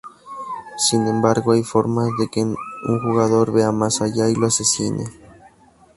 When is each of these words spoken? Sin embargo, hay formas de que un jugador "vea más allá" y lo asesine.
Sin 0.89 1.07
embargo, 1.07 1.51
hay 1.51 1.61
formas 1.61 2.07
de 2.17 2.27
que 2.27 2.41
un 2.41 2.57
jugador 3.03 3.51
"vea 3.53 3.71
más 3.71 4.01
allá" 4.01 4.27
y 4.29 4.33
lo 4.33 4.47
asesine. 4.47 5.05